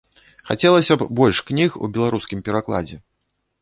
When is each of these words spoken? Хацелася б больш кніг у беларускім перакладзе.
Хацелася 0.47 0.97
б 1.03 1.07
больш 1.21 1.43
кніг 1.51 1.79
у 1.83 1.93
беларускім 1.99 2.39
перакладзе. 2.49 2.95